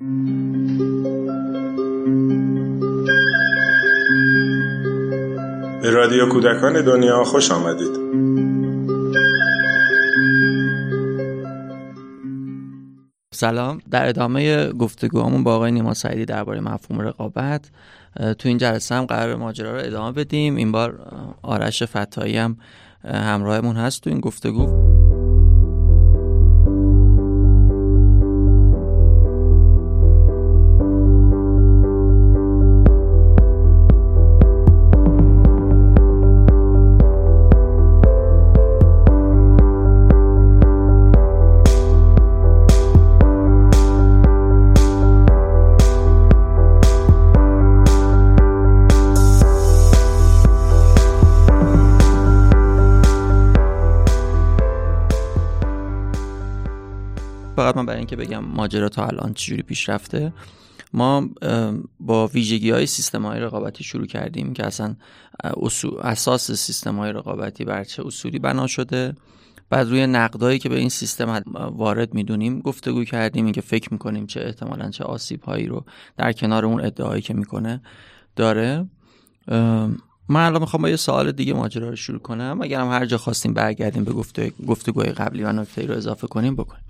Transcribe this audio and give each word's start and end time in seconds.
به 0.00 0.06
رادیو 5.90 6.28
کودکان 6.28 6.84
دنیا 6.84 7.24
خوش 7.24 7.50
آمدید. 7.50 8.04
سلام. 13.34 13.78
در 13.90 14.08
ادامه 14.08 14.72
گفتگوهامون 14.72 15.44
با 15.44 15.54
آقای 15.54 15.72
نیما 15.72 15.94
سعیدی 15.94 16.24
درباره 16.24 16.60
مفهوم 16.60 17.00
رقابت 17.00 17.70
تو 18.38 18.48
این 18.48 18.58
جلسه 18.58 18.94
هم 18.94 19.04
قرار 19.04 19.36
ماجرا 19.36 19.72
رو 19.72 19.80
ادامه 19.84 20.12
بدیم. 20.12 20.56
این 20.56 20.72
بار 20.72 21.12
آرش 21.42 21.82
فتایی 21.82 22.36
هم 22.36 22.56
همراهمون 23.04 23.76
هست 23.76 24.02
تو 24.02 24.10
این 24.10 24.20
گفتگو. 24.20 24.93
اینکه 58.04 58.16
بگم 58.16 58.44
ماجرا 58.44 58.88
تا 58.88 59.06
الان 59.06 59.34
چجوری 59.34 59.62
پیش 59.62 59.88
رفته 59.88 60.32
ما 60.92 61.28
با 62.00 62.26
ویژگی 62.26 62.70
های 62.70 62.86
سیستم 62.86 63.26
های 63.26 63.40
رقابتی 63.40 63.84
شروع 63.84 64.06
کردیم 64.06 64.52
که 64.52 64.66
اصلا 64.66 64.96
اساس 66.02 66.50
سیستم 66.50 66.96
های 66.96 67.12
رقابتی 67.12 67.64
بر 67.64 67.84
چه 67.84 68.06
اصولی 68.06 68.38
بنا 68.38 68.66
شده. 68.66 69.16
بعد 69.70 69.88
روی 69.88 70.06
نقدایی 70.06 70.58
که 70.58 70.68
به 70.68 70.78
این 70.78 70.88
سیستم 70.88 71.42
وارد 71.54 72.14
می‌دونیم 72.14 72.60
گفتگو 72.60 73.04
کردیم 73.04 73.44
اینکه 73.44 73.60
فکر 73.60 73.92
می‌کنیم 73.92 74.26
چه 74.26 74.40
احتمالا 74.40 74.90
چه 74.90 75.04
آسیب 75.04 75.42
هایی 75.42 75.66
رو 75.66 75.84
در 76.16 76.32
کنار 76.32 76.64
اون 76.66 76.84
ادعایی 76.84 77.22
که 77.22 77.34
می‌کنه 77.34 77.82
داره. 78.36 78.88
من 80.28 80.46
الان 80.46 80.60
می‌خوام 80.60 80.82
با 80.82 80.88
یه 80.88 80.96
سوال 80.96 81.32
دیگه 81.32 81.54
ماجرا 81.54 81.90
رو 81.90 81.96
شروع 81.96 82.18
کنم. 82.18 82.58
اگرم 82.62 82.90
هر 82.90 83.06
جا 83.06 83.18
خواستیم 83.18 83.54
برگردیم 83.54 84.04
به 84.04 84.12
گفتگوهای 84.66 85.12
قبلی 85.12 85.42
و 85.42 85.52
نکته 85.52 85.86
رو 85.86 85.94
اضافه 85.94 86.26
کنیم 86.26 86.56
بکنیم. 86.56 86.84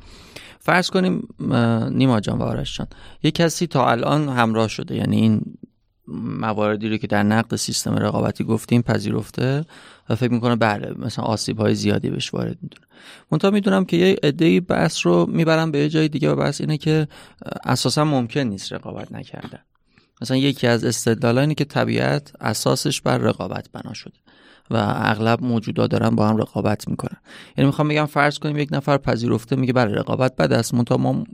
فرض 0.65 0.91
کنیم 0.91 1.29
نیما 1.91 2.21
جان 2.21 2.39
و 2.39 2.43
آرش 2.43 2.79
جان 2.79 2.87
یه 3.23 3.31
کسی 3.31 3.67
تا 3.67 3.91
الان 3.91 4.29
همراه 4.29 4.69
شده 4.69 4.97
یعنی 4.97 5.17
این 5.17 5.57
مواردی 6.41 6.89
رو 6.89 6.97
که 6.97 7.07
در 7.07 7.23
نقد 7.23 7.57
سیستم 7.57 7.95
رقابتی 7.95 8.45
گفتیم 8.45 8.83
پذیرفته 8.83 9.65
و 10.09 10.15
فکر 10.15 10.33
می‌کنه 10.33 10.57
بله 10.57 10.95
مثلا 10.99 11.25
آسیب 11.25 11.61
های 11.61 11.75
زیادی 11.75 12.11
بهش 12.11 12.35
وارد 12.35 12.59
می‌دونه. 12.63 12.87
منتها 13.31 13.51
می‌دونم 13.51 13.85
که 13.85 13.97
یه 13.97 14.17
عده 14.23 14.61
بحث 14.61 15.07
رو 15.07 15.27
می‌برم 15.27 15.71
به 15.71 15.79
یه 15.79 15.89
جای 15.89 16.09
دیگه 16.09 16.31
و 16.31 16.37
بحث 16.37 16.61
اینه 16.61 16.77
که 16.77 17.09
اساسا 17.65 18.05
ممکن 18.05 18.41
نیست 18.41 18.73
رقابت 18.73 19.13
نکردن. 19.13 19.61
مثلا 20.23 20.37
یکی 20.37 20.67
از 20.67 20.85
استدلال 20.85 21.39
اینه 21.39 21.55
که 21.55 21.65
طبیعت 21.65 22.33
اساسش 22.41 23.01
بر 23.01 23.19
رقابت 23.19 23.69
بنا 23.73 23.93
شده. 23.93 24.19
و 24.71 24.77
اغلب 24.97 25.43
موجودا 25.43 25.87
دارن 25.87 26.11
با 26.11 26.29
هم 26.29 26.37
رقابت 26.37 26.89
می‌کنن. 26.89 27.17
یعنی 27.57 27.67
می‌خوام 27.67 27.89
بگم 27.89 28.07
فرض 28.07 28.39
کنیم 28.39 28.57
یک 28.57 28.69
نفر 28.73 28.99
پذیرفته 28.99 29.57
میگه 29.57 29.73
بله 29.73 29.95
رقابت 29.95 30.37
بد 30.37 30.53
است 30.53 30.75
منتها 30.75 30.97
ما 30.97 31.25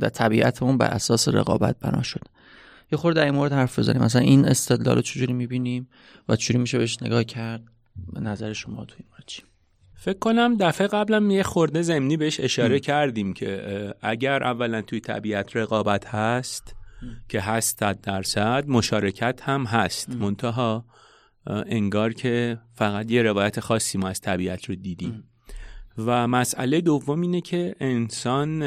در 0.00 0.08
طبیعتمون 0.08 0.78
بر 0.78 0.86
اساس 0.86 1.28
رقابت 1.28 1.76
بنا 1.80 2.02
شده 2.02 2.26
یه 2.92 2.98
خورده 2.98 3.20
در 3.20 3.24
این 3.26 3.34
مورد 3.34 3.52
حرف 3.52 3.78
بزنیم. 3.78 4.02
مثلا 4.02 4.22
این 4.22 4.44
استدلال 4.44 4.96
رو 4.96 5.02
چجوری 5.02 5.32
می‌بینیم 5.32 5.88
و 6.28 6.36
چجوری 6.36 6.58
میشه 6.58 6.78
بهش 6.78 7.02
نگاه 7.02 7.24
کرد؟ 7.24 7.62
به 8.12 8.20
نظر 8.20 8.52
شما 8.52 8.84
تو 8.84 8.94
این 8.98 9.08
مورد 9.10 9.24
چی؟ 9.26 9.42
فکر 9.94 10.18
کنم 10.18 10.56
دفعه 10.56 10.86
قبلم 10.86 11.30
یه 11.30 11.42
خورده 11.42 11.82
زمینی 11.82 12.16
بهش 12.16 12.40
اشاره 12.40 12.80
کردیم 12.80 13.32
که 13.32 13.94
اگر 14.00 14.42
اولا 14.42 14.82
توی 14.82 15.00
طبیعت 15.00 15.56
رقابت 15.56 16.06
هست 16.06 16.76
که 17.28 17.40
هست 17.40 17.78
درصد 17.78 18.64
مشارکت 18.68 19.40
هم 19.42 19.64
هست. 19.64 20.10
منتها 20.10 20.84
انگار 21.46 22.12
که 22.12 22.58
فقط 22.74 23.10
یه 23.10 23.22
روایت 23.22 23.60
خاصی 23.60 23.98
ما 23.98 24.08
از 24.08 24.20
طبیعت 24.20 24.64
رو 24.64 24.74
دیدیم. 24.74 25.24
و 25.98 26.28
مسئله 26.28 26.80
دوم 26.80 27.20
اینه 27.20 27.40
که 27.40 27.74
انسان 27.80 28.62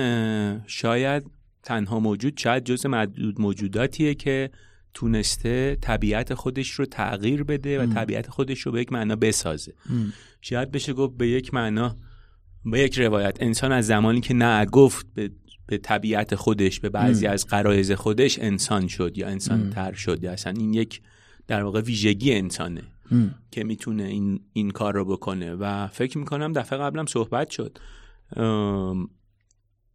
شاید 0.67 1.23
تنها 1.63 1.99
موجود 1.99 2.37
شاید 2.37 2.63
جز 2.63 2.85
معدود 2.85 3.41
موجوداتیه 3.41 4.13
که 4.13 4.49
تونسته 4.93 5.77
طبیعت 5.81 6.33
خودش 6.33 6.71
رو 6.71 6.85
تغییر 6.85 7.43
بده 7.43 7.79
و 7.79 7.93
طبیعت 7.93 8.29
خودش 8.29 8.59
رو 8.59 8.71
به 8.71 8.81
یک 8.81 8.91
معنا 8.91 9.15
بسازه. 9.15 9.73
شاید 10.41 10.71
بشه 10.71 10.93
گفت 10.93 11.17
به 11.17 11.27
یک 11.27 11.53
معنا 11.53 11.97
به 12.65 12.79
یک 12.79 12.99
روایت 12.99 13.37
انسان 13.39 13.71
از 13.71 13.85
زمانی 13.85 14.21
که 14.21 14.33
نه 14.33 14.65
گفت 14.65 15.05
به, 15.13 15.31
به 15.67 15.77
طبیعت 15.77 16.35
خودش 16.35 16.79
به 16.79 16.89
بعضی 16.89 17.27
از 17.27 17.47
قرایز 17.47 17.91
خودش 17.91 18.39
انسان 18.39 18.87
شد 18.87 19.17
یا 19.17 19.27
انسان 19.27 19.69
تر 19.69 19.93
شد 19.93 20.23
یا 20.23 20.31
اصلا 20.31 20.53
این 20.57 20.73
یک 20.73 21.01
در 21.47 21.63
واقع 21.63 21.81
ویژگی 21.81 22.33
انسانه 22.33 22.83
که 23.51 23.63
می‌تونه 23.63 24.03
این, 24.03 24.39
این 24.53 24.71
کار 24.71 24.93
رو 24.93 25.05
بکنه 25.05 25.55
و 25.55 25.87
فکر 25.87 26.17
می‌کنم 26.17 26.53
دفعه 26.53 26.79
قبلم 26.79 27.05
صحبت 27.05 27.49
شد. 27.49 27.77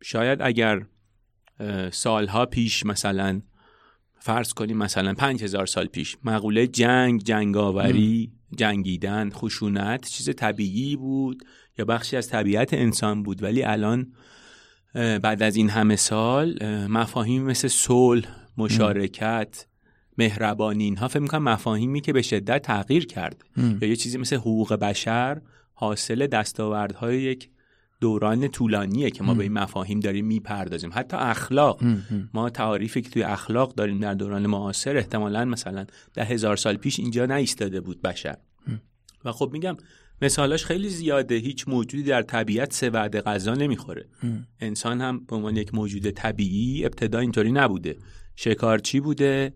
شاید 0.03 0.43
اگر 0.43 0.87
سالها 1.91 2.47
پیش 2.47 2.87
مثلا 2.87 3.43
فرض 4.19 4.53
کنیم 4.53 4.77
مثلا 4.77 5.15
پنج 5.15 5.43
هزار 5.43 5.67
سال 5.67 5.87
پیش 5.87 6.17
مقوله 6.25 6.67
جنگ 6.67 7.23
جنگاوری 7.23 8.33
جنگیدن 8.57 9.31
خشونت 9.31 10.09
چیز 10.09 10.31
طبیعی 10.37 10.97
بود 10.97 11.45
یا 11.79 11.85
بخشی 11.85 12.17
از 12.17 12.29
طبیعت 12.29 12.75
انسان 12.75 13.23
بود 13.23 13.43
ولی 13.43 13.63
الان 13.63 14.13
بعد 14.95 15.43
از 15.43 15.57
این 15.57 15.71
همه 15.71 15.97
سال 15.97 16.65
مفاهیم 16.87 17.43
مثل 17.43 17.69
صلح 17.69 18.29
مشارکت 18.57 19.67
مهربانی. 20.21 20.85
اینها 20.85 21.09
فکر 21.09 21.19
می‌کنم 21.19 21.43
مفاهیمی 21.43 22.01
که 22.01 22.13
به 22.13 22.23
شدت 22.23 22.63
تغییر 22.63 23.07
کرد 23.07 23.45
یا 23.57 23.89
یه 23.89 23.97
چیزی 23.97 24.19
مثل 24.19 24.37
حقوق 24.37 24.75
بشر 24.75 25.41
حاصل 25.75 26.27
دستاوردهای 26.27 27.23
یک 27.23 27.49
دوران 28.01 28.49
طولانیه 28.49 29.11
که 29.11 29.23
ما 29.23 29.35
به 29.35 29.43
این 29.43 29.53
مفاهیم 29.53 30.01
داریم 30.01 30.27
می‌پردازیم. 30.27 30.91
حتی 30.95 31.17
اخلاق. 31.17 31.81
ما 32.35 32.51
تعاریفی 32.51 33.03
که 33.03 33.11
توی 33.11 33.23
اخلاق 33.23 33.75
داریم 33.75 33.99
در 33.99 34.15
دوران 34.15 34.47
معاصر 34.47 34.97
احتمالا 34.97 35.45
مثلا 35.45 35.87
ده 36.15 36.25
هزار 36.25 36.57
سال 36.57 36.77
پیش 36.77 37.01
اینجا 37.01 37.27
نایستاده 37.27 37.81
بود 37.81 38.03
بشر. 38.03 38.37
و 39.25 39.33
خب 39.33 39.51
میگم 39.53 39.77
مثالاش 40.23 40.65
خیلی 40.65 40.89
زیاده. 40.89 41.35
هیچ 41.35 41.69
موجودی 41.69 42.03
در 42.03 42.23
طبیعت 42.23 42.73
سه 42.73 42.91
وعده 42.91 43.21
غذا 43.21 43.55
نمی‌خوره. 43.55 44.09
انسان 44.61 45.01
هم 45.01 45.25
به 45.25 45.37
عنوان 45.37 45.57
یک 45.57 45.75
موجود 45.75 46.11
طبیعی 46.11 46.85
ابتدا 46.85 47.19
اینطوری 47.19 47.53
نبوده. 47.53 47.97
شکارچی 48.37 49.01
بوده. 49.01 49.55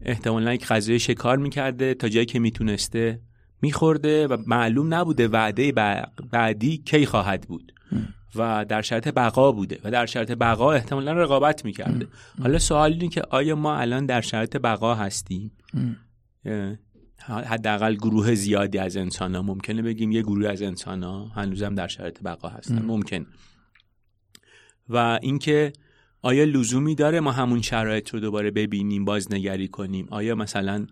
احتمالا 0.00 0.54
یک 0.54 0.66
غذای 0.66 0.98
شکار 0.98 1.36
می‌کرده 1.38 1.94
تا 1.94 2.08
جایی 2.08 2.26
که 2.26 2.38
می‌تونسته 2.38 3.20
میخورده 3.62 4.26
و 4.26 4.36
معلوم 4.46 4.94
نبوده 4.94 5.28
وعده 5.28 5.72
بعدی 6.32 6.78
کی 6.78 7.06
خواهد 7.06 7.46
بود. 7.48 7.72
و 8.34 8.64
در 8.68 8.82
شرط 8.82 9.08
بقا 9.08 9.52
بوده 9.52 9.78
و 9.84 9.90
در 9.90 10.06
شرط 10.06 10.30
بقا 10.30 10.72
احتمالا 10.72 11.12
رقابت 11.12 11.64
می‌کرده. 11.64 12.06
حالا 12.42 12.58
سوال 12.58 12.92
اینه 12.92 13.08
که 13.08 13.22
آیا 13.30 13.56
ما 13.56 13.76
الان 13.76 14.06
در 14.06 14.20
شرط 14.20 14.56
بقا 14.56 14.94
هستیم؟ 14.94 15.52
حداقل 17.26 17.94
گروه 17.94 18.34
زیادی 18.34 18.78
از 18.78 18.96
انسان 18.96 19.34
ها 19.34 19.42
ممکنه 19.42 19.82
بگیم 19.82 20.12
یه 20.12 20.22
گروه 20.22 20.48
از 20.48 20.62
انسان 20.62 21.02
ها 21.02 21.24
هنوزم 21.24 21.74
در 21.74 21.88
شرط 21.88 22.22
بقا 22.22 22.48
هستن. 22.48 22.82
ممکن. 22.82 23.26
و 24.88 25.18
اینکه 25.22 25.72
آیا 26.22 26.44
لزومی 26.44 26.94
داره 26.94 27.20
ما 27.20 27.32
همون 27.32 27.62
شرایط 27.62 28.10
رو 28.10 28.20
دوباره 28.20 28.50
ببینیم 28.50 29.04
بازنگری 29.04 29.68
کنیم؟ 29.68 30.06
آیا 30.10 30.34
مثلا 30.34 30.86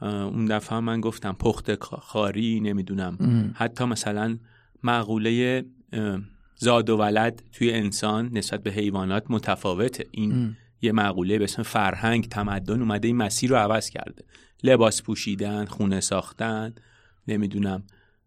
اون 0.00 0.44
دفعه 0.44 0.80
من 0.80 1.00
گفتم 1.00 1.32
پخت 1.32 1.84
خاری 1.84 2.60
نمی‌دونم. 2.60 3.18
حتی 3.54 3.84
مثلا 3.84 4.38
مقوله 4.82 5.64
زاد 6.56 6.90
و 6.90 6.96
ولد 6.96 7.42
توی 7.52 7.72
انسان 7.72 8.30
نسبت 8.32 8.62
به 8.62 8.70
حیوانات 8.70 9.24
متفاوته. 9.28 10.06
این 10.10 10.56
یه 10.82 10.92
مقوله 10.92 11.38
به 11.38 11.44
اسم 11.44 11.62
فرهنگ 11.62 12.28
تمدن 12.28 12.80
اومده 12.80 13.08
این 13.08 13.16
مسیر 13.16 13.50
رو 13.50 13.56
عوض 13.56 13.90
کرده. 13.90 14.24
لباس 14.62 15.02
پوشیدن 15.02 15.64
خونه 15.64 16.00
ساختن 16.00 16.74
نمی‌دونم 17.28 17.82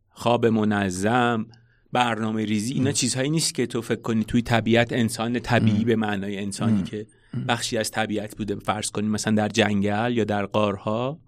خواب 0.09 0.45
منظم 0.45 1.45
برنامه 1.91 2.45
ریزی 2.45 2.73
اینا 2.73 2.91
چیزهایی 2.91 3.29
نیست 3.29 3.55
که 3.55 3.65
تو 3.65 3.81
فکر 3.81 4.01
کنی 4.01 4.23
توی 4.23 4.41
طبیعت 4.41 4.93
انسان 4.93 5.39
طبیعی 5.39 5.85
به 5.85 5.95
معنای 5.95 6.37
انسانی 6.37 6.83
که 6.83 7.07
بخشی 7.47 7.77
از 7.77 7.91
طبیعت 7.91 8.37
بوده. 8.37 8.55
فرض 8.55 8.91
کنی 8.91 9.07
مثلا 9.07 9.35
در 9.35 9.49
جنگل 9.49 10.13
یا 10.15 10.23
در 10.23 10.45
قارها 10.45 11.19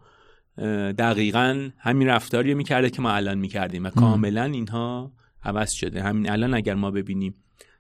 دقیقا 0.98 1.69
همین 1.77 2.07
رفتاری 2.07 2.54
می‌کرده 2.54 2.89
که 2.89 3.01
ما 3.01 3.12
الان 3.12 3.38
می‌کردیم 3.38 3.83
و 3.83 3.89
کاملا 3.89 4.44
اینها 4.44 5.12
عوض 5.44 5.71
شده. 5.71 6.04
همین 6.04 6.30
الان 6.30 6.54
اگر 6.54 6.75
ما 6.75 6.92
ببینیم 6.92 7.36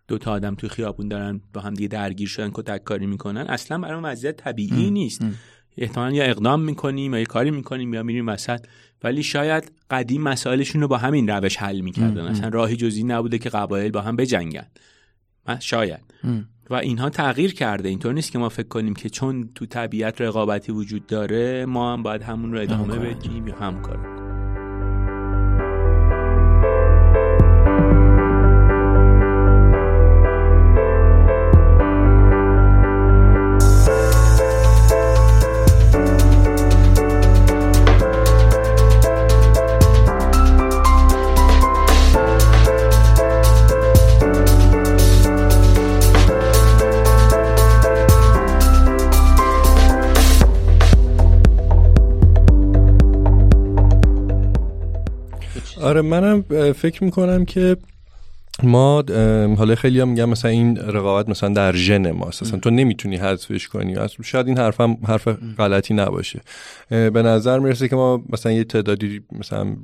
دو 0.07 0.17
تا 0.17 0.31
آدم 0.31 0.55
توی 0.55 0.69
خیابون 0.69 1.07
دارن 1.07 1.41
با 1.53 1.61
هم 1.61 1.73
دیگه 1.73 1.87
درگیر 1.87 2.27
شدن 2.27 2.51
کتک 2.53 2.83
کاری 2.83 3.05
می‌کنن 3.05 3.41
اصلا 3.41 3.77
برای 3.77 4.01
وضعیت 4.03 4.37
طبیعی 4.37 4.91
نیست. 4.91 5.21
احتمالا 5.77 6.15
یا 6.15 6.23
اقدام 6.23 6.61
می‌کنیم 6.61 7.13
یا 7.13 7.19
یه 7.19 7.25
کاری 7.25 7.51
می‌کنیم 7.51 7.93
یا 7.93 8.03
میریم 8.03 8.27
وسط. 8.27 8.65
ولی 9.03 9.23
شاید 9.23 9.71
قدیم 9.89 10.21
مسائلشون 10.21 10.81
رو 10.81 10.87
با 10.87 10.97
همین 10.97 11.29
روش 11.29 11.57
حل 11.57 11.79
می‌کردن. 11.81 12.25
اصلا 12.25 12.49
راهی 12.49 12.75
جزی 12.75 13.03
نبوده 13.03 13.37
که 13.37 13.49
قبایل 13.49 13.91
با 13.91 14.01
هم 14.01 14.15
بجنگن. 14.15 14.67
شاید. 15.59 16.01
و 16.69 16.75
اینها 16.75 17.09
تغییر 17.09 17.53
کرده. 17.53 17.89
اینطور 17.89 18.13
نیست 18.13 18.31
که 18.31 18.39
ما 18.39 18.49
فکر 18.49 18.67
کنیم 18.67 18.93
که 18.93 19.09
چون 19.09 19.49
تو 19.55 19.65
طبیعت 19.65 20.21
رقابتی 20.21 20.71
وجود 20.71 21.07
داره 21.07 21.65
ما 21.65 21.93
هم 21.93 22.03
باید 22.03 22.21
همون 22.21 22.53
رو 22.53 22.61
ادامه 22.61 22.99
بدیم 22.99 23.47
یا 23.47 23.55
همکار 23.55 24.12
آره 55.93 56.01
منم 56.01 56.41
فکر 56.73 57.03
می‌کنم 57.03 57.45
که 57.45 57.77
ما 58.63 59.03
حالا 59.57 59.75
خیلی 59.75 59.99
هم 59.99 60.09
میگم 60.09 60.29
مثلا 60.29 60.51
این 60.51 60.77
رقابت 60.77 61.29
مثلا 61.29 61.49
در 61.49 61.75
ژن 61.75 62.11
ماست 62.11 62.43
اصلا 62.43 62.59
تو 62.59 62.69
نمی‌تونی 62.69 63.17
حذفش 63.17 63.67
کنی. 63.67 63.95
شاید 64.23 64.47
این 64.47 64.57
حرف 64.57 64.81
هم 64.81 64.97
حرف 65.07 65.27
غلطی 65.27 65.93
نباشه. 65.93 66.41
به 66.89 67.21
نظر 67.21 67.59
می‌رسه 67.59 67.87
که 67.87 67.95
ما 67.95 68.23
مثلا 68.29 68.51
یه 68.51 68.63
تعدادی 68.63 69.21
مثلا 69.31 69.75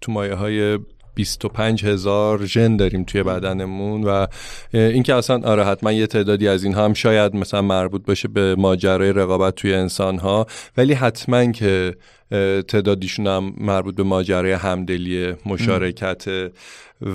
تو 0.00 0.12
مایه 0.12 0.34
های 0.34 0.78
25 1.16 1.84
هزار 1.84 2.46
ژن 2.46 2.76
داریم 2.76 3.04
توی 3.04 3.22
بدنمون 3.22 4.04
و 4.04 4.26
اینکه 4.72 5.14
اصلا 5.14 5.40
آره 5.44 5.64
حتما 5.64 5.92
یه 5.92 6.06
تعدادی 6.06 6.48
از 6.48 6.64
این 6.64 6.74
هم 6.74 6.94
شاید 6.94 7.36
مثلا 7.36 7.62
مربوط 7.62 8.06
باشه 8.06 8.28
به 8.28 8.54
ماجرای 8.58 9.12
رقابت 9.12 9.54
توی 9.54 9.74
انسان 9.74 10.18
ها 10.18 10.46
ولی 10.76 10.92
حتما 10.92 11.52
که 11.52 11.94
تعدادیشون 12.68 13.26
هم 13.26 13.54
مربوط 13.58 13.94
به 13.94 14.02
ماجرای 14.02 14.52
همدلی 14.52 15.34
مشارکت 15.46 16.24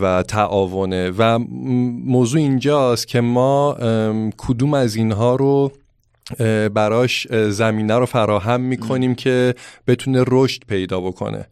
و 0.01 0.24
تعاونه 0.24 1.12
و 1.18 1.39
موضوع 2.06 2.42
اینجاست 2.42 3.07
که 3.07 3.21
ما 3.21 3.77
کدوم 4.38 4.74
از 4.74 4.95
اینها 4.95 5.36
رو 5.36 5.71
براش 6.74 7.28
زمینه 7.31 7.98
رو 7.98 8.06
فراهم 8.06 8.62
می‌کنیم 8.62 9.16
که 9.16 9.56
بتونه 9.88 10.24
رشد 10.28 10.62
پیدا 10.68 11.01
بکنه. 11.01 11.48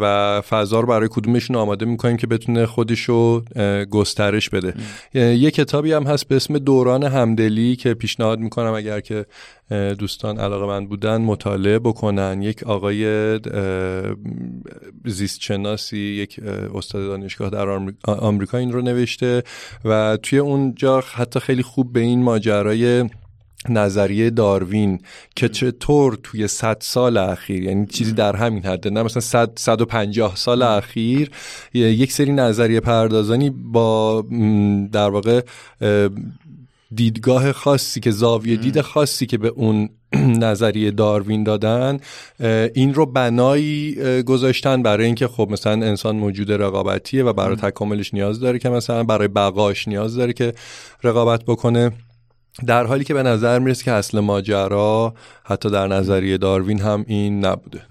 و 0.00 0.40
فضا 0.40 0.80
رو 0.80 0.86
برای 0.86 1.08
کدومشون 1.10 1.56
آماده 1.56 1.86
می‌کنیم 1.86 2.16
که 2.16 2.26
بتونه 2.26 2.66
خودش 2.66 3.00
رو 3.00 3.44
گسترش 3.90 4.50
بده. 4.50 4.74
یه 5.14 5.50
کتابی 5.50 5.92
هم 5.92 6.02
هست 6.02 6.28
به 6.28 6.36
اسم 6.36 6.58
دوران 6.58 7.04
همدلی 7.04 7.76
که 7.76 7.94
پیشنهاد 7.94 8.38
می‌کنم 8.38 8.72
اگر 8.72 9.00
که 9.00 9.26
دوستان 9.98 10.38
علاقه 10.38 10.66
من 10.66 10.86
بودن 10.86 11.16
مطالعه 11.20 11.78
بکنن. 11.78 12.42
یک 12.42 12.62
آقای 12.62 13.40
زیستشناسی 15.04 15.98
یک 15.98 16.40
استاد 16.74 17.06
دانشگاه 17.06 17.50
در 17.50 17.68
آمریکا 18.04 18.58
این 18.58 18.72
رو 18.72 18.82
نوشته 18.82 19.42
و 19.84 20.18
توی 20.22 20.38
اونجا 20.38 21.00
حتی 21.14 21.40
خیلی 21.40 21.62
خوب 21.62 21.92
به 21.92 22.00
این 22.00 22.22
ماجرای 22.22 23.04
نظریه 23.68 24.30
داروین 24.30 25.00
که 25.36 25.48
چطور 25.48 26.18
توی 26.22 26.48
100 26.48 26.76
سال 26.80 27.16
اخیر 27.16 27.62
یعنی 27.62 27.86
چیزی 27.86 28.12
در 28.12 28.36
همین 28.36 28.64
حد 28.64 28.88
نه 28.88 29.02
مثلا 29.02 29.20
100 29.20 29.52
150 29.56 30.36
سال 30.36 30.62
اخیر 30.62 31.30
یک 31.74 32.12
سری 32.12 32.32
نظریه 32.32 32.80
پردازانی 32.80 33.50
با 33.50 34.24
در 34.92 35.10
واقع 35.10 35.40
دیدگاه 36.94 37.52
خاصی 37.52 38.00
که 38.00 38.10
زاویه 38.10 38.56
دید 38.56 38.80
خاصی 38.80 39.26
که 39.26 39.38
به 39.38 39.48
اون 39.48 39.88
نظریه 40.46 40.90
داروین 40.90 41.44
دادن 41.44 42.00
این 42.74 42.94
رو 42.94 43.06
بنایی 43.06 43.94
گذاشتن 44.22 44.82
برای 44.82 45.06
اینکه 45.06 45.28
خب 45.28 45.48
مثلا 45.50 45.72
انسان 45.72 46.16
موجود 46.16 46.52
رقابتیه 46.52 47.24
و 47.24 47.32
برای 47.32 47.56
تکاملش 47.56 48.14
نیاز 48.14 48.40
داره 48.40 48.58
که 48.58 48.68
مثلا 48.68 49.04
برای 49.04 49.28
بقاش 49.28 49.88
نیاز 49.88 50.16
داره 50.16 50.32
که 50.32 50.52
رقابت 51.02 51.44
بکنه. 51.44 51.92
در 52.66 52.86
حالی 52.86 53.04
که 53.04 53.14
به 53.14 53.22
نظر 53.22 53.58
می‌رسه 53.58 53.84
که 53.84 53.92
اصل 53.92 54.20
ماجرا 54.20 55.14
حتی 55.44 55.70
در 55.70 55.86
نظریه 55.86 56.38
داروین 56.38 56.80
هم 56.80 57.04
این 57.08 57.44
نبوده. 57.44 57.82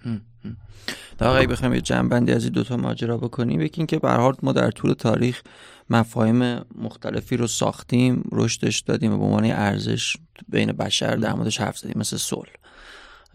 در 1.18 1.28
اگه 1.28 1.48
بخوایم 1.48 1.74
یه 1.74 1.82
جنبندی 1.82 2.32
از 2.32 2.44
این 2.44 2.54
دوتا 2.54 2.78
ماجرا 2.78 3.18
بکنیم 3.18 3.62
یکی 3.62 3.86
که 3.86 4.00
به 4.00 4.34
ما 4.44 4.52
در 4.52 4.72
طول 4.72 4.94
تاریخ 4.94 5.42
مفاهیم 5.90 6.62
مختلفی 6.82 7.38
رو 7.38 7.48
ساختیم 7.48 8.24
رشدش 8.32 8.80
دادیم 8.80 9.14
و 9.14 9.18
به 9.18 9.24
عنوان 9.24 9.46
ارزش 9.46 10.18
بین 10.50 10.72
بشر 10.72 11.16
در 11.16 11.34
موردش 11.34 11.62
حرف 11.62 11.78
زدیم 11.78 11.96
مثل 11.96 12.18
صلح. 12.18 12.50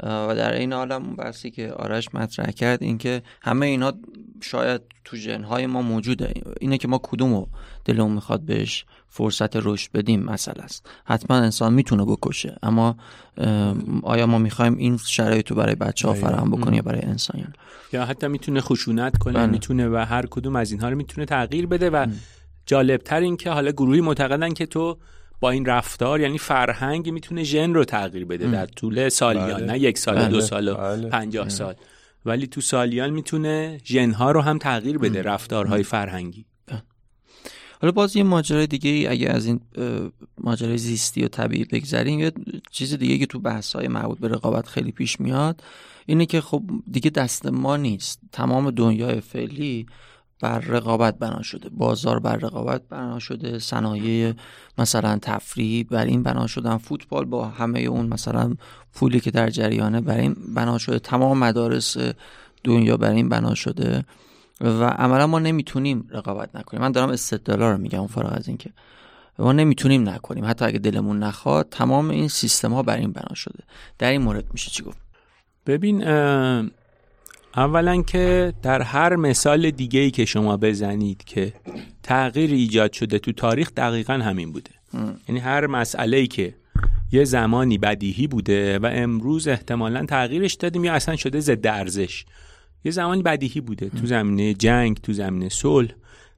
و 0.02 0.34
در 0.36 0.52
این 0.52 0.72
عالم 0.72 1.04
اون 1.04 1.16
بحثی 1.16 1.50
که 1.50 1.72
آرش 1.72 2.14
مطرح 2.14 2.50
کرد 2.50 2.82
اینکه 2.82 3.22
همه 3.42 3.66
اینا 3.66 3.92
شاید 4.40 4.80
تو 5.04 5.16
جنهای 5.16 5.66
ما 5.66 5.82
موجوده. 5.82 6.34
اینه 6.60 6.78
که 6.78 6.88
ما 6.88 7.00
کدوم 7.02 7.34
رو 7.34 7.48
دلمون 7.84 8.12
می‌خواد 8.12 8.40
بهش 8.40 8.84
فرصت 9.08 9.56
رشد 9.56 9.92
بدیم 9.92 10.22
مسئله 10.22 10.62
است. 10.62 10.90
حتما 11.04 11.36
انسان 11.36 11.74
می‌تونه 11.74 12.04
بکشه 12.04 12.56
اما 12.62 12.96
آیا 14.02 14.26
ما 14.26 14.38
می‌خوایم 14.38 14.76
این 14.76 14.96
شرایط 14.96 15.50
رو 15.50 15.56
برای 15.56 15.74
بچه 15.74 16.08
ها 16.08 16.14
فراهم 16.14 16.50
بکنیم 16.50 16.74
یا 16.74 16.82
برای 16.82 17.02
انسان 17.02 17.54
یا 17.92 18.04
حتی 18.04 18.28
می‌تونه 18.28 18.60
خشونت 18.60 19.18
کنه 19.18 19.34
بله. 19.34 19.46
می‌تونه 19.46 19.88
و 19.88 20.04
هر 20.08 20.26
کدوم 20.26 20.56
از 20.56 20.72
اینها 20.72 20.88
رو 20.88 20.96
می‌تونه 20.96 21.26
تغییر 21.26 21.66
بده 21.66 21.90
و 21.90 22.06
جالبتر 22.66 23.20
این 23.20 23.36
که 23.36 23.50
حالا 23.50 23.70
گروهی 23.70 24.00
معتقدن 24.00 24.52
که 24.52 24.66
تو 24.66 24.98
با 25.40 25.50
این 25.50 25.66
رفتار 25.66 26.20
یعنی 26.20 26.38
فرهنگ 26.38 27.10
می‌تونه 27.10 27.42
ژن 27.42 27.74
رو 27.74 27.84
تغییر 27.84 28.24
بده 28.24 28.50
در 28.50 28.66
طول 28.66 29.08
سالیان 29.08 29.60
بله. 29.60 29.66
نه 29.66 29.78
یک 29.78 29.98
سال 29.98 30.24
دو 30.24 30.36
بله. 30.36 30.40
سال 30.40 30.68
و 30.68 30.74
بله. 30.74 31.08
پنجاه 31.08 31.48
سال. 31.48 31.74
ولی 32.24 32.46
تو 32.46 32.60
سالیان 32.60 33.10
می‌تونه 33.10 33.80
ژنها 33.84 34.30
رو 34.30 34.40
هم 34.40 34.58
تغییر 34.58 34.98
بده 34.98 35.22
رفتارهای 35.22 35.82
فرهنگی. 35.82 36.44
حالا 37.80 37.92
باز 37.92 38.16
یه 38.16 38.22
ماجرای 38.22 38.66
دیگه 38.66 39.10
اگه 39.10 39.28
از 39.28 39.46
این 39.46 39.60
ماجرای 40.38 40.78
زیستی 40.78 41.24
و 41.24 41.28
طبیعی 41.28 41.64
بگذریم 41.64 42.20
یه 42.20 42.32
چیز 42.70 42.94
دیگه 42.94 43.18
که 43.18 43.26
تو 43.26 43.38
بحث 43.38 43.76
های 43.76 43.88
مربوط 43.88 44.18
به 44.18 44.28
رقابت 44.28 44.66
خیلی 44.68 44.92
پیش 44.92 45.20
میاد 45.20 45.62
اینه 46.06 46.26
که 46.26 46.40
خب 46.40 46.62
دیگه 46.90 47.10
دست 47.10 47.46
ما 47.46 47.76
نیست. 47.76 48.20
تمام 48.32 48.70
دنیای 48.70 49.20
فعلی 49.20 49.86
بر 50.40 50.58
رقابت 50.58 51.18
بنا 51.18 51.42
شده 51.42 51.68
بازار 51.68 52.18
بر 52.18 52.36
رقابت 52.36 52.82
بنا 52.88 53.18
شده 53.18 53.58
صنایع 53.58 54.32
مثلا 54.78 55.18
تفریح 55.22 55.86
بر 55.90 56.04
این 56.04 56.22
بنا 56.22 56.46
شدن 56.46 56.76
فوتبال 56.76 57.24
با 57.24 57.48
همه 57.48 57.80
اون 57.80 58.06
مثلا 58.06 58.54
پولی 58.94 59.20
که 59.20 59.30
در 59.30 59.50
جریانه 59.50 60.00
بر 60.00 60.18
این 60.18 60.36
بنا 60.54 60.78
شده 60.78 60.98
تمام 60.98 61.38
مدارس 61.38 61.96
دنیا 62.64 62.96
بر 62.96 63.10
این 63.10 63.28
بنا 63.28 63.54
شده 63.54 64.04
و 64.60 64.84
عملا 64.84 65.26
ما 65.26 65.38
نمی‌تونیم 65.38 66.08
رقابت 66.10 66.56
نکنیم. 66.56 66.80
من 66.80 66.92
دارم 66.92 67.08
استدلالا 67.08 67.70
رو 67.70 67.78
میگم 67.78 68.06
فارغ 68.06 68.32
از 68.32 68.48
اینکه 68.48 68.70
ما 69.38 69.52
نمی‌تونیم 69.52 70.08
نکنیم. 70.08 70.44
حتی 70.44 70.64
اگه 70.64 70.78
دلمون 70.78 71.18
نخواد 71.18 71.68
تمام 71.70 72.10
این 72.10 72.28
سیستم 72.28 72.72
ها 72.72 72.82
بر 72.82 72.96
این 72.96 73.12
بنا 73.12 73.34
شده. 73.34 73.64
در 73.98 74.10
این 74.10 74.22
مورد 74.22 74.44
میشه 74.52 74.70
چی 74.70 74.82
گفت؟ 74.82 74.98
ببین 75.66 76.04
اولا 77.56 78.02
که 78.02 78.52
در 78.62 78.82
هر 78.82 79.16
مثال 79.16 79.70
دیگه 79.70 80.00
ای 80.00 80.10
که 80.10 80.24
شما 80.24 80.56
بزنید 80.56 81.24
که 81.24 81.52
تغییر 82.02 82.50
ایجاد 82.50 82.92
شده 82.92 83.18
تو 83.18 83.32
تاریخ 83.32 83.70
دقیقا 83.76 84.12
همین 84.12 84.52
بوده. 84.52 84.70
یعنی 85.28 85.40
هر 85.40 85.66
مسئله 85.66 86.16
ای 86.16 86.26
که 86.26 86.54
یه 87.12 87.24
زمانی 87.24 87.78
بدیهی 87.78 88.26
بوده 88.26 88.78
و 88.78 88.90
امروز 88.92 89.48
احتمالا 89.48 90.06
تغییرش 90.06 90.54
دادیم 90.54 90.84
یا 90.84 90.92
اصلا 90.92 91.16
شده 91.16 91.40
ضد 91.40 91.66
ارزش. 91.66 92.24
یه 92.84 92.92
زمانی 92.92 93.22
بدیهی 93.22 93.60
بوده. 93.60 93.88
تو 93.88 94.06
زمینه 94.06 94.54
جنگ 94.54 94.96
تو 94.96 95.12
زمینه 95.12 95.48
صلح. 95.48 95.90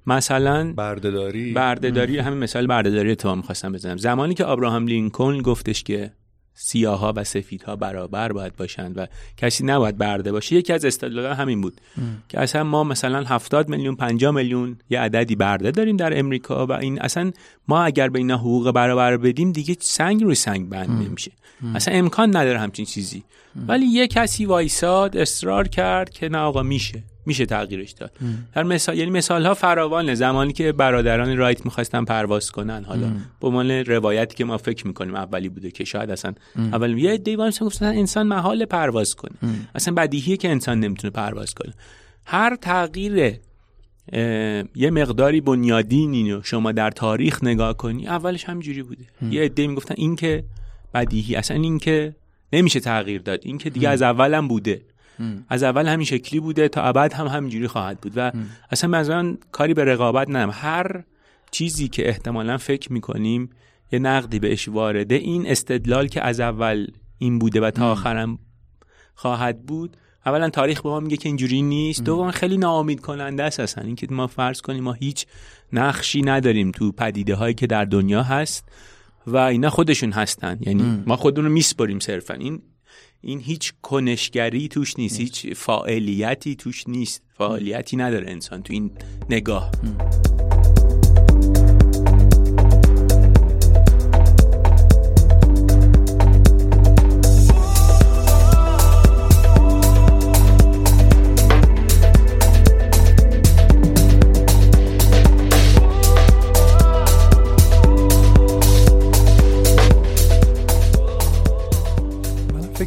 مثلا 0.06 0.72
بردهداری. 0.72 1.52
بردهداری 1.52 2.18
همین 2.18 2.38
مثال 2.38 2.66
بردهداری 2.66 3.16
تو 3.16 3.36
می‌خواستم 3.36 3.72
بزنم. 3.72 3.96
زمانی 3.96 4.34
که 4.34 4.48
ابراهام 4.48 4.86
لینکلن 4.86 5.42
گفتش 5.42 5.82
که 5.82 6.12
سیاها 6.60 7.12
و 7.16 7.24
سفیدها 7.24 7.76
برابر 7.76 8.32
باید 8.32 8.56
باشند 8.56 8.98
و 8.98 9.06
کسی 9.36 9.64
نباید 9.64 9.98
برده 9.98 10.32
باشه. 10.32 10.56
یکی 10.56 10.72
از 10.72 10.84
استدلال 10.84 11.32
همین 11.32 11.60
بود 11.60 11.80
که 12.28 12.40
اصلا 12.40 12.64
ما 12.64 12.84
مثلا 12.84 13.24
70 13.24 13.68
میلیون 13.68 13.96
50 13.96 14.34
میلیون 14.34 14.78
یه 14.90 15.00
عددی 15.00 15.36
برده 15.36 15.70
داریم 15.70 15.96
در 15.96 16.18
امریکا 16.18 16.66
و 16.66 16.72
این 16.72 17.00
اصلا 17.00 17.32
ما 17.68 17.82
اگر 17.82 18.08
به 18.08 18.18
اینا 18.18 18.36
حقوق 18.36 18.70
برابر 18.70 19.16
بدیم 19.16 19.52
دیگه 19.52 19.76
سنگ 19.80 20.22
روی 20.22 20.34
سنگ 20.34 20.68
بند 20.68 20.90
نمیشه. 20.90 21.32
اصلا 21.74 21.94
امکان 21.94 22.36
نداره 22.36 22.58
همچین 22.58 22.84
چیزی. 22.84 23.24
ولی 23.68 23.86
یه 23.86 24.06
کسی 24.06 24.46
وایساد 24.46 25.16
اصرار 25.16 25.68
کرد 25.68 26.10
که 26.10 26.28
نه 26.28 26.38
آقا 26.38 26.62
میشه. 26.62 27.02
میشه 27.28 27.46
تغییرش 27.46 27.90
داد. 27.90 28.12
در 28.54 28.62
مثال 28.62 28.98
یعنی 28.98 29.10
مثال 29.10 29.46
ها 29.46 29.54
فراوانه. 29.54 30.14
زمانی 30.14 30.52
که 30.52 30.72
برادران 30.72 31.36
رایت 31.36 31.64
می‌خواستن 31.64 32.04
پرواز 32.04 32.50
کنن. 32.50 32.84
حالا 32.84 33.12
به 33.40 33.46
عنوان 33.46 33.70
روایتی 33.70 34.36
که 34.36 34.44
ما 34.44 34.56
فکر 34.56 34.86
می‌کنیم 34.86 35.14
اولی 35.14 35.48
بوده 35.48 35.70
که 35.70 35.84
شاید 35.84 36.10
اصلا 36.10 36.34
اول 36.56 36.98
یه 36.98 37.12
عده‌ای 37.12 37.36
گفتن 37.60 37.86
انسان 37.86 38.26
محال 38.26 38.64
پرواز 38.64 39.14
کنه. 39.14 39.32
اصلا 39.74 39.94
بدیهیه 39.94 40.36
که 40.36 40.48
انسان 40.48 40.80
نمی‌تونه 40.80 41.10
پرواز 41.10 41.54
کنه. 41.54 41.72
هر 42.24 42.56
تغییر 42.56 43.34
یه 44.74 44.90
مقداری 44.90 45.40
بنیادینی 45.40 46.32
رو 46.32 46.42
شما 46.42 46.72
در 46.72 46.90
تاریخ 46.90 47.44
نگاه 47.44 47.76
کنی 47.76 48.06
اولش 48.06 48.44
همینجوری 48.44 48.82
بوده. 48.82 49.04
یه 49.30 49.42
عده 49.42 49.66
می‌گفتن 49.66 49.94
این 49.98 50.16
که 50.16 50.44
بدیهی. 50.94 51.36
اصلا 51.36 51.56
این 51.56 51.78
که 51.78 52.14
نمیشه 52.52 52.80
تغییر 52.80 53.22
داد. 53.22 53.40
این 53.42 53.58
که 53.58 53.70
دیگه 53.70 53.88
از 53.88 54.02
اولم 54.02 54.48
بوده. 54.48 54.80
از 55.48 55.62
اول 55.62 55.86
همین 55.86 56.06
شکلی 56.06 56.40
بوده 56.40 56.68
تا 56.68 56.82
ابد 56.82 57.12
هم 57.12 57.26
همینجوری 57.26 57.66
خواهد 57.66 58.00
بود 58.00 58.12
و 58.16 58.32
اصلا 58.70 58.90
مثلا 58.90 59.36
کاری 59.52 59.74
به 59.74 59.84
رقابت 59.84 60.28
ندارم. 60.28 60.50
هر 60.52 61.04
چیزی 61.50 61.88
که 61.88 62.08
احتمالا 62.08 62.58
فکر 62.58 62.92
می‌کنیم 62.92 63.50
یه 63.92 63.98
نقدی 63.98 64.38
بهش 64.38 64.68
وارده 64.68 65.14
این 65.14 65.46
استدلال 65.46 66.08
که 66.08 66.22
از 66.22 66.40
اول 66.40 66.86
این 67.18 67.38
بوده 67.38 67.60
و 67.60 67.70
تا 67.70 67.92
آخرم 67.92 68.38
خواهد 69.14 69.62
بود 69.62 69.96
اولا 70.26 70.50
تاریخ 70.50 70.82
به 70.82 70.88
ما 70.88 71.00
میگه 71.00 71.16
که 71.16 71.28
اینجوری 71.28 71.62
نیست. 71.62 72.04
دوم 72.04 72.30
خیلی 72.30 72.56
ناامید 72.58 73.00
کننده 73.00 73.42
است 73.42 73.60
اصلا. 73.60 73.84
اینکه 73.84 74.06
ما 74.10 74.26
فرض 74.26 74.60
کنیم 74.60 74.84
ما 74.84 74.92
هیچ 74.92 75.26
نقشی 75.72 76.22
نداریم 76.22 76.70
تو 76.70 76.92
پدیده 76.92 77.34
هایی 77.34 77.54
که 77.54 77.66
در 77.66 77.84
دنیا 77.84 78.22
هست 78.22 78.68
و 79.26 79.36
اینا 79.36 79.70
خودشون 79.70 80.12
هستن. 80.12 80.58
یعنی 80.60 81.02
ما 81.06 81.16
خودمون 81.16 81.46
رو 81.46 81.52
میسپریم 81.52 81.98
صرفا. 81.98 82.34
این 82.34 82.62
این 83.20 83.40
هیچ 83.40 83.72
کنشگری 83.82 84.68
توش 84.68 84.98
نیست 84.98 85.20
هیچ 85.20 85.46
فعالیتی 85.46 86.56
توش 86.56 86.88
نیست. 86.88 87.22
فعالیتی 87.38 87.96
نداره 87.96 88.30
انسان 88.30 88.62
تو 88.62 88.72
این 88.72 88.90
نگاه. 89.30 89.70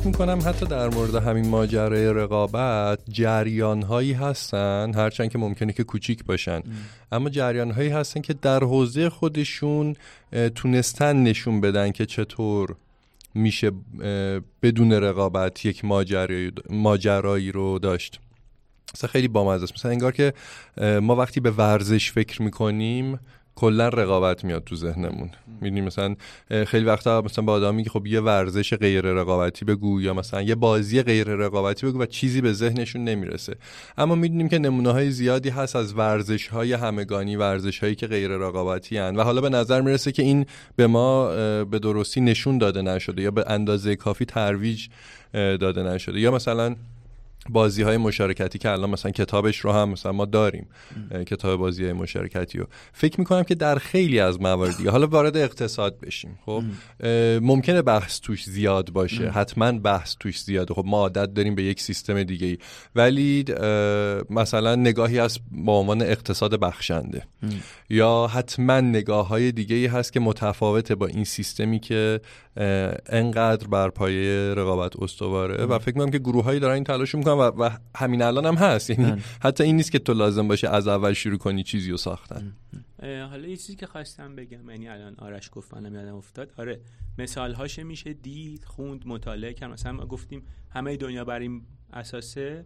کنم 0.01 0.39
حتی 0.46 0.65
در 0.65 0.89
مورد 0.89 1.15
همین 1.15 1.48
ماجرای 1.48 2.13
رقابت 2.13 3.00
جریان 3.10 3.81
هایی 3.81 4.13
هستن 4.13 4.91
هرچند 4.96 5.31
که 5.31 5.38
ممکنه 5.38 5.74
که 5.74 5.84
کوچیک 5.84 6.25
باشن. 6.25 6.51
ام. 6.51 6.63
اما 7.12 7.29
جریان 7.29 7.72
هایی 7.72 7.89
هستن 7.89 8.22
که 8.22 8.34
در 8.34 8.60
حوزه 8.60 9.10
خودشون 9.10 9.96
تونستن 10.55 11.24
نشون 11.24 11.62
بدن 11.62 11.91
که 11.91 12.05
چطور 12.05 12.75
میشه 13.36 13.72
بدون 14.63 14.93
رقابت 14.93 15.65
یک 15.65 15.86
ماجرایی, 15.86 16.51
ماجرایی 16.70 17.51
رو 17.51 17.79
داشت. 17.79 18.20
مثلا 18.96 19.10
خیلی 19.10 19.27
بامزه 19.27 19.63
است. 19.63 19.74
مثلا 19.74 19.91
انگار 19.91 20.12
که 20.12 20.34
ما 21.01 21.15
وقتی 21.15 21.39
به 21.39 21.51
ورزش 21.51 22.12
فکر 22.12 22.41
می‌کنیم 22.41 23.20
کلا 23.55 23.89
رقابت 23.89 24.43
میاد 24.43 24.63
تو 24.63 24.75
ذهنمون. 24.75 25.29
می‌دونی 25.62 25.81
مثلا 25.81 26.15
خیلی 26.67 26.86
وقتا 26.86 27.22
مثلا 27.22 27.46
با 27.46 27.53
آدمی 27.53 27.84
که 27.84 27.89
خب 27.89 28.08
یه 28.08 28.22
ورزش 28.22 28.74
غیر 28.74 29.05
رقابتی 29.05 29.65
بگو 29.65 30.01
یا 30.01 30.13
مثلا 30.13 30.41
یه 30.41 30.55
بازی 30.55 31.01
غیر 31.01 31.27
رقابتی 31.27 31.88
بگو 31.88 32.01
و 32.01 32.05
چیزی 32.05 32.41
به 32.41 32.53
ذهنشون 32.53 33.03
نمی‌رسه. 33.03 33.55
اما 33.98 34.15
می‌دونیم 34.15 34.50
که 34.50 34.60
نمونه 34.60 34.91
های 34.91 35.12
زیادی 35.12 35.50
هست 35.50 35.75
از 35.75 35.98
ورزش 35.98 36.48
های 36.48 36.74
همگانی 36.74 37.36
ورزش 37.36 37.79
هایی 37.79 37.96
که 37.96 38.08
غیر 38.08 38.31
رقابتی 38.31 38.98
هن. 38.98 39.15
و 39.15 39.22
حالا 39.22 39.41
به 39.41 39.50
نظر 39.50 39.81
می‌رسه 39.81 40.12
که 40.12 40.24
این 40.24 40.46
به 40.75 40.88
ما 40.88 41.27
به 41.63 41.79
درستی 41.79 42.22
نشون 42.22 42.58
داده 42.58 42.81
نشده 42.81 43.22
یا 43.22 43.31
به 43.31 43.43
اندازه 43.48 43.96
کافی 43.96 44.25
ترویج 44.25 44.88
داده 45.34 45.84
نشده. 45.84 46.20
یا 46.20 46.31
مثلا 46.31 46.75
بازی 47.50 47.83
های 47.83 47.98
مشارکتی 47.98 48.60
که 48.60 48.69
الان 48.69 48.89
مثلا 48.89 49.12
کتابش 49.12 49.57
رو 49.57 49.71
هم 49.71 49.89
مثلا 49.89 50.12
ما 50.12 50.25
داریم 50.25 50.67
کتاب 51.27 51.60
بازی 51.60 51.83
های 51.83 51.93
مشارکتی 51.93 52.57
رو. 52.57 52.65
فکر 52.93 53.19
می‌کنم 53.19 53.43
که 53.43 53.55
در 53.55 53.75
خیلی 53.75 54.19
از 54.19 54.41
مواردی 54.41 54.88
حالا 54.88 55.07
وارد 55.07 55.38
اقتصاد 55.38 56.00
بشیم 56.00 56.39
خب؟ 56.45 56.63
ممکنه 57.41 57.81
بحث 57.81 58.19
توش 58.19 58.43
زیاد 58.43 58.89
باشه. 58.89 59.29
حتما 59.29 59.71
بحث 59.71 60.15
توش 60.19 60.41
زیاده 60.41 60.74
خب 60.74 60.83
ما 60.88 60.98
عادت 60.98 61.33
داریم 61.33 61.55
به 61.55 61.63
یک 61.63 61.81
سیستم 61.81 62.24
دیگه 62.24 62.48
ای 62.48 62.57
ولی 62.95 63.45
مثلا 64.29 64.75
نگاهی 64.75 65.17
هست 65.17 65.39
با 65.51 65.79
عنوان 65.79 66.01
اقتصاد 66.01 66.60
بخشنده. 66.60 67.24
یا 67.89 68.27
حتما 68.33 68.81
نگاه 68.81 69.27
های 69.27 69.51
دیگه 69.51 69.75
ای 69.75 69.86
هست 69.86 70.13
که 70.13 70.19
متفاوته 70.19 70.95
با 70.95 71.07
این 71.07 71.24
سیستمی 71.24 71.79
که 71.79 72.21
انقدر 73.10 73.67
بر 73.67 73.89
پایه 73.89 74.53
رقابت 74.53 75.00
استواره. 75.00 75.65
و 75.65 75.79
فکر 75.79 75.95
می‌کنم 75.95 76.12
که 76.12 76.19
گروههایی 76.19 76.60
دارن 76.60 76.74
این 76.74 76.83
تلاش 76.83 77.15
می‌کنن. 77.15 77.31
و, 77.38 77.42
و 77.42 77.70
همین 77.96 78.22
الان 78.22 78.46
هم 78.46 78.56
هست. 78.56 78.90
یعنی 78.90 79.12
بله. 79.12 79.22
حتی 79.42 79.64
این 79.64 79.76
نیست 79.76 79.92
که 79.92 80.00
تو 80.00 80.14
لازم 80.14 80.48
باشه 80.48 80.70
از 80.70 80.88
اول 80.88 81.14
شروع 81.14 81.38
کنی 81.38 81.64
چیزی 81.64 81.92
رو 81.92 81.98
ساختن. 81.98 82.54
حالا 83.02 83.48
یه 83.48 83.58
چیزی 83.58 83.76
که 83.76 83.88
خواستم 83.88 84.36
بگم 84.36 84.70
یعنی 84.70 84.88
الان 84.88 85.16
آرش 85.18 85.50
گفت 85.52 85.74
منم 85.74 85.96
یادم 85.96 86.16
افتاد. 86.16 86.52
آره 86.58 86.80
مثال 87.18 87.54
هاش 87.54 87.80
میشه 87.80 88.14
دید 88.14 88.64
خوند 88.64 89.08
مطالعه 89.08 89.54
کرد. 89.54 89.72
مثلا 89.72 89.92
ما 89.92 90.06
گفتیم 90.06 90.44
همه 90.70 90.98
دنیا 90.98 91.26
بر 91.26 91.40
این 91.40 91.62
اساسه 91.94 92.66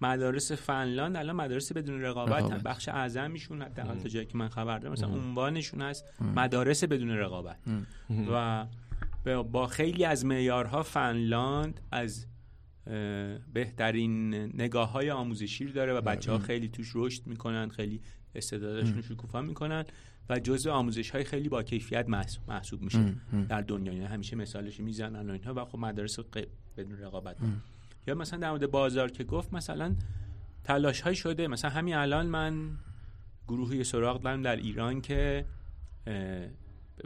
مدارس 0.00 0.52
فنلاند 0.52 1.16
الان 1.16 1.36
مدارس 1.36 1.72
بدون 1.72 2.00
رقابت 2.00 2.50
هم 2.50 2.58
بخش 2.58 2.88
اعظمیشون 2.88 3.62
حداقل 3.62 3.98
تا 3.98 4.08
جایی 4.08 4.26
که 4.26 4.38
من 4.38 4.48
خبر 4.48 4.78
دارم. 4.78 4.92
مثلا 4.92 5.08
عنوانشون 5.08 5.82
هست 5.82 6.04
مدارس 6.36 6.84
بدون 6.84 7.10
رقابت. 7.10 7.56
و 8.32 8.66
با 9.42 9.66
خیلی 9.66 10.04
از 10.04 10.24
معیارها 10.24 10.82
فنلاند 10.82 11.80
از 11.90 12.26
بهترین 13.52 14.34
نگاه 14.34 14.92
های 14.92 15.10
آموزشی 15.10 15.64
داره 15.64 15.92
و 15.92 16.00
بچه 16.00 16.32
ها 16.32 16.38
خیلی 16.38 16.68
توش 16.68 16.92
رشد 16.94 17.26
می‌کنن 17.26 17.68
خیلی 17.68 18.00
استعدادشون 18.34 19.02
شکوفا 19.02 19.42
می‌کنن 19.42 19.84
و 20.28 20.38
جزء 20.38 20.70
آموزش 20.70 21.10
های 21.10 21.24
خیلی 21.24 21.48
با 21.48 21.62
کیفیت 21.62 22.08
محسوب 22.48 22.82
میشه 22.82 23.14
در 23.48 23.60
دنیا. 23.60 23.92
یعنی 23.92 24.04
همیشه 24.04 24.36
مثالش 24.36 24.80
می‌زنن 24.80 25.30
و 25.30 25.32
اینها 25.32 25.54
و 25.56 25.64
خب 25.64 25.78
مدارس 25.78 26.18
بدون 26.76 26.98
رقابت. 26.98 27.36
یا 28.06 28.14
مثلا 28.14 28.38
در 28.38 28.50
مورد 28.50 28.70
بازار 28.70 29.10
که 29.10 29.24
گفت 29.24 29.54
مثلا 29.54 29.94
تلاش 30.64 31.00
های 31.00 31.14
شده. 31.14 31.48
مثلا 31.48 31.70
همین 31.70 31.94
الان 31.94 32.26
من 32.26 32.70
گروهی 33.48 33.84
سراغ 33.84 34.22
دارم 34.22 34.42
در 34.42 34.56
ایران 34.56 35.00
که 35.00 35.44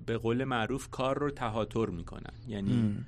به 0.06 0.18
قول 0.22 0.44
معروف 0.44 0.88
کار 0.90 1.18
رو 1.18 1.30
تهاتر 1.30 1.86
می‌کنن. 1.86 2.32
یعنی 2.48 3.04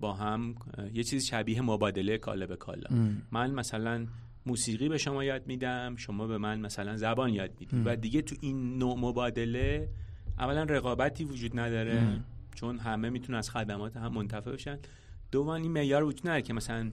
با 0.00 0.12
هم 0.12 0.54
یه 0.94 1.02
چیز 1.02 1.26
شبیه 1.26 1.62
مبادله 1.62 2.18
کالا 2.18 2.46
به 2.46 2.56
کالا. 2.56 2.88
من 3.30 3.50
مثلا 3.50 4.06
موسیقی 4.46 4.88
به 4.88 4.98
شما 4.98 5.24
یاد 5.24 5.46
میدم 5.46 5.96
شما 5.96 6.26
به 6.26 6.38
من 6.38 6.60
مثلا 6.60 6.96
زبان 6.96 7.30
یاد 7.30 7.50
می‌دید 7.60 7.86
و 7.86 7.96
دیگه 7.96 8.22
تو 8.22 8.36
این 8.40 8.78
نوع 8.78 8.98
مبادله 8.98 9.88
اولا 10.38 10.62
رقابتی 10.62 11.24
وجود 11.24 11.58
نداره 11.58 12.20
چون 12.54 12.78
همه 12.78 13.10
می‌تونن 13.10 13.38
از 13.38 13.50
خدمات 13.50 13.96
هم 13.96 14.12
منتفع 14.12 14.52
بشن. 14.52 14.78
دوم 15.32 15.48
این 15.48 15.72
معیار 15.72 16.04
وجود 16.04 16.20
نداره 16.20 16.42
که 16.42 16.52
مثلا 16.52 16.90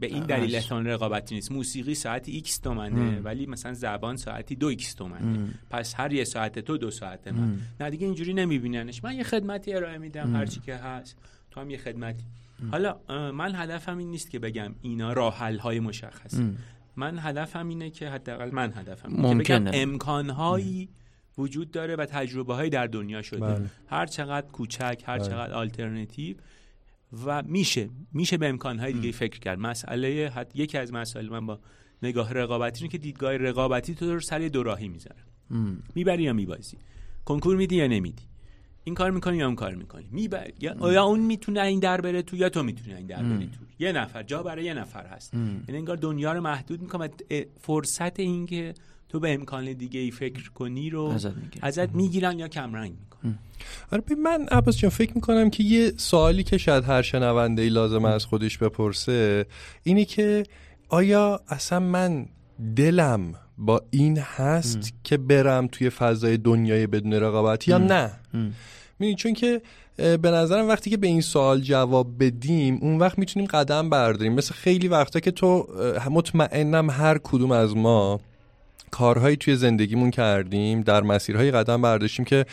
به 0.00 0.06
این 0.06 0.22
دلیل 0.24 0.54
احتمال 0.54 0.86
رقابتی 0.86 1.34
نیست. 1.34 1.52
موسیقی 1.52 1.94
ساعتی 1.94 2.32
X 2.32 2.58
تومنه 2.58 3.20
ولی 3.20 3.46
مثلا 3.46 3.74
زبان 3.74 4.16
ساعتی 4.16 4.54
دو 4.54 4.66
X 4.66 4.94
تومنه. 4.94 5.54
پس 5.70 5.94
هر 5.96 6.12
یه 6.12 6.24
ساعت 6.24 6.58
تو 6.58 6.78
دو 6.78 6.90
ساعت 6.90 7.28
من. 7.28 7.58
نه 7.80 7.90
دیگه 7.90 8.06
اینجوری 8.06 8.34
نمیبیننش. 8.34 9.04
من 9.04 9.16
یه 9.16 9.22
خدمتی 9.22 9.74
ارائه 9.74 9.98
میدم 9.98 10.36
هرچی 10.36 10.60
که 10.60 10.76
هست. 10.76 11.16
تو 11.50 11.60
هم 11.60 11.70
یه 11.70 11.78
خدمتی. 11.78 12.24
حالا 12.70 12.96
من 13.32 13.54
هدفم 13.54 13.98
این 13.98 14.10
نیست 14.10 14.30
که 14.30 14.38
بگم 14.38 14.74
اینا 14.82 15.12
راه 15.12 15.38
حل 15.38 15.58
های 15.58 15.80
مشخص 15.80 16.40
من 16.96 17.18
هدفم 17.18 17.68
اینه 17.68 17.90
که 17.90 18.08
حداقل 18.08 18.50
من 18.52 18.72
هدفم 18.76 19.24
اینه 19.24 19.44
که 19.44 19.58
بگم 19.58 19.70
امکانهایی 19.74 20.88
وجود 21.38 21.70
داره 21.70 21.96
و 21.96 22.06
تجربه 22.06 22.54
هایی 22.54 22.70
در 22.70 22.86
دنیا 22.86 23.22
شده. 23.22 23.40
بله. 23.40 23.70
هر 23.86 24.06
چقدر 24.06 24.46
کوچک 24.46 25.02
هر 25.06 25.18
بله. 25.18 25.28
چقدر 25.28 25.54
آلترنتیو 25.54 26.36
و 27.26 27.42
میشه. 27.42 27.88
میشه 28.12 28.36
به 28.36 28.48
امکانهای 28.48 28.92
دیگه 28.92 29.12
فکر 29.12 29.38
کرد. 29.38 29.58
مسئله 29.58 30.32
حد 30.34 30.50
یکی 30.54 30.78
از 30.78 30.92
مسائل 30.92 31.28
من 31.28 31.46
با 31.46 31.58
نگاه 32.02 32.32
رقابتی 32.32 32.80
اینه 32.80 32.92
که 32.92 32.98
دیدگاه 32.98 33.36
رقابتی 33.36 33.94
تو 33.94 34.14
رو 34.14 34.20
سر 34.20 34.38
دوراهی 34.38 34.88
می‌ذاره. 34.88 35.22
می‌بری 35.94 36.22
یا 36.22 36.32
میبازی. 36.32 36.76
کنکور 37.24 37.56
میدی 37.56 37.76
یا 37.76 37.86
نمیدی. 37.86 38.22
این 38.88 38.94
کار 38.94 39.10
می‌کنی 39.10 39.36
یا 39.36 39.46
اون 39.46 39.54
کار 39.54 39.74
می‌کنی؟ 39.74 40.08
میبر 40.12 40.50
یا, 40.60 40.92
یا 40.92 41.04
اون 41.04 41.20
می‌تونه 41.20 41.60
این 41.60 41.80
در 41.80 42.00
بره 42.00 42.22
تو 42.22 42.36
یا 42.36 42.48
تو 42.48 42.62
می‌تونی 42.62 42.94
این 42.94 43.06
در 43.06 43.22
بری 43.22 43.46
تو. 43.46 43.84
یه 43.84 43.92
نفر 43.92 44.22
جا 44.22 44.42
برای 44.42 44.64
یه 44.64 44.74
نفر 44.74 45.06
هست. 45.06 45.34
یعنی 45.34 45.78
انگار 45.78 45.96
دنیا 45.96 46.32
رو 46.32 46.40
محدود 46.40 46.82
می‌کنه 46.82 47.10
فرصت 47.60 48.20
این 48.20 48.46
که 48.46 48.74
تو 49.08 49.20
به 49.20 49.34
امکان 49.34 49.72
دیگه 49.72 50.00
ای 50.00 50.10
فکر 50.10 50.50
کنی 50.50 50.90
رو 50.90 51.14
ازت 51.62 51.94
می‌گیرن. 51.94 52.38
یا 52.38 52.48
کمرنگ 52.48 52.92
می‌کنن. 53.00 53.38
آره 53.92 54.02
من 54.24 54.46
عباس 54.50 54.78
جان 54.78 54.90
فکر 54.90 55.14
می‌کنم 55.14 55.50
که 55.50 55.62
یه 55.64 55.92
سوالی 55.96 56.42
که 56.42 56.58
شاید 56.58 56.84
هر 56.84 57.02
شنونده 57.02 57.62
ای 57.62 57.68
لازم 57.68 58.04
از 58.04 58.24
خودش 58.24 58.58
بپرسه 58.58 59.46
اینی 59.82 60.04
که 60.04 60.42
آیا 60.88 61.40
اصلا 61.48 61.80
من 61.80 62.26
دلم 62.76 63.34
با 63.58 63.82
این 63.90 64.18
هست 64.18 64.92
که 65.04 65.16
برم 65.16 65.66
توی 65.72 65.90
فضای 65.90 66.36
دنیای 66.36 66.86
بدون 66.86 67.12
رقابت 67.12 67.68
یا 67.68 67.78
نه. 67.78 68.10
می‌دونی 68.98 69.14
چون 69.14 69.32
که 69.32 69.62
به 69.96 70.30
نظرم 70.30 70.68
وقتی 70.68 70.90
که 70.90 70.96
به 70.96 71.06
این 71.06 71.20
سوال 71.20 71.60
جواب 71.60 72.24
بدیم 72.24 72.78
اون 72.82 72.98
وقت 72.98 73.18
می‌تونیم 73.18 73.48
قدم 73.48 73.90
برداریم. 73.90 74.32
مثل 74.32 74.54
خیلی 74.54 74.88
وقتا 74.88 75.20
که 75.20 75.30
تو 75.30 75.68
مطمئنم 76.10 76.90
هر 76.90 77.18
کدوم 77.18 77.52
از 77.52 77.76
ما 77.76 78.20
کارهایی 78.90 79.36
توی 79.36 79.56
زندگیمون 79.56 80.10
کردیم 80.10 80.82
در 80.82 81.02
مسیرهای 81.02 81.50
قدم 81.50 81.82
برداشتیم 81.82 82.24
که 82.24 82.46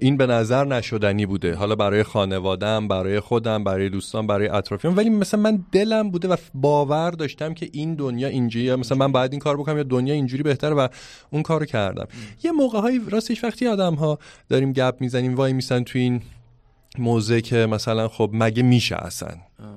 این 0.00 0.16
به 0.16 0.26
نظر 0.26 0.64
نشدنی 0.64 1.26
بوده. 1.26 1.54
حالا 1.54 1.74
برای 1.74 2.02
خانوادم 2.02 2.88
برای 2.88 3.20
خودم 3.20 3.64
برای 3.64 3.88
دوستان 3.88 4.26
برای 4.26 4.48
اطرافیان. 4.48 4.94
ولی 4.94 5.10
مثلا 5.10 5.40
من 5.40 5.64
دلم 5.72 6.10
بوده 6.10 6.28
و 6.28 6.36
باور 6.54 7.10
داشتم 7.10 7.54
که 7.54 7.68
این 7.72 7.94
دنیا 7.94 8.28
اینجوریه. 8.28 8.76
مثلا 8.76 8.98
من 8.98 9.12
باید 9.12 9.32
این 9.32 9.40
کار 9.40 9.56
بکنم 9.56 9.76
یا 9.76 9.82
دنیا 9.82 10.14
اینجوری 10.14 10.42
بهتره 10.42 10.74
و 10.74 10.88
اون 11.30 11.42
کارو 11.42 11.66
کردم. 11.66 12.06
یه 12.44 12.52
موقع 12.52 12.80
های 12.80 13.00
راستش 13.10 13.44
وقتی 13.44 13.66
آدم 13.66 13.94
ها 13.94 14.18
داریم 14.48 14.72
گپ 14.72 14.96
می‌زنیم 15.00 15.34
وای 15.34 15.52
میسن 15.52 15.82
توی 15.82 16.00
این 16.00 16.22
موزه 16.98 17.40
که 17.40 17.56
مثلا 17.56 18.08
خب 18.08 18.30
مگه 18.32 18.62
میشه 18.62 18.96
اصلا؟ 18.96 19.34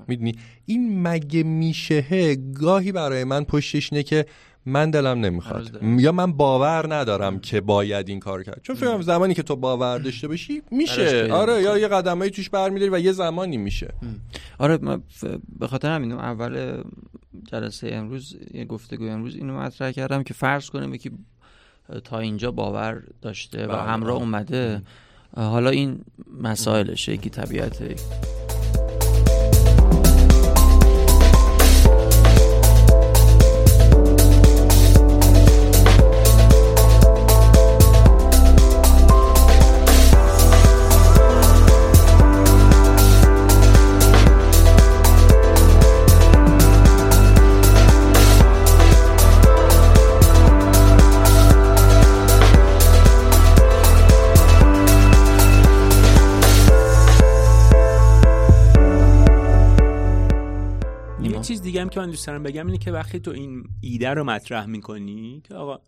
می‌دونی؟ 0.07 0.35
این 0.65 1.07
مگه 1.07 1.43
میشه 1.43 2.35
گاهی 2.35 2.91
برای 2.91 3.23
من 3.23 3.43
پشتش 3.43 3.93
اینه 3.93 4.03
که 4.03 4.25
من 4.69 4.91
دلم 4.91 5.19
نمی‌خواد. 5.19 5.83
یا 5.83 6.11
من 6.11 6.31
باور 6.31 6.95
ندارم 6.95 7.39
که 7.39 7.61
باید 7.61 8.09
این 8.09 8.19
کار 8.19 8.43
کرد. 8.43 8.61
چون 8.63 8.75
فکر 8.75 9.01
زمانی 9.01 9.33
که 9.33 9.43
تو 9.43 9.55
باور 9.55 9.99
داشته 9.99 10.27
باشی 10.27 10.61
میشه. 10.71 11.33
آره 11.33 11.61
یا 11.61 11.77
یه 11.77 11.88
قدمایی 11.88 12.31
توش 12.31 12.49
برمیداری 12.49 12.91
و 12.91 12.99
یه 12.99 13.11
زمانی 13.11 13.57
میشه. 13.57 13.93
آره 14.57 14.79
به 15.59 15.67
خاطر 15.67 15.91
همین 15.91 16.11
اول 16.11 16.83
جلسه 17.51 17.89
امروز 17.91 18.38
یه 18.53 18.65
گفتگو 18.65 19.05
امروز 19.05 19.35
اینو 19.35 19.59
مطرح 19.59 19.91
کردم 19.91 20.23
که 20.23 20.33
فرض 20.33 20.69
کنیم 20.69 20.97
که 20.97 21.11
تا 22.03 22.19
اینجا 22.19 22.51
باور 22.51 23.03
داشته 23.21 23.67
و 23.67 23.71
همراه 23.71 24.17
اومده. 24.17 24.81
حالا 25.35 25.69
این 25.69 26.01
مسائلشه 26.41 27.13
یکی 27.13 27.29
طبیعت 61.41 61.62
دیگه 61.62 61.81
هم 61.81 61.89
که 61.89 62.00
من 62.00 62.10
دوست 62.10 62.27
دارم 62.27 62.43
بگم 62.43 62.65
اینه 62.65 62.77
که 62.77 62.91
وقتی 62.91 63.19
تو 63.19 63.31
این 63.31 63.63
ایده 63.81 64.10
رو 64.10 64.24
مطرح 64.24 64.65
می‌کنی 64.65 65.41
که 65.43 65.55
آقا 65.55 65.79